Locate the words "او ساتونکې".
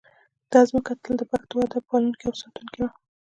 2.27-2.79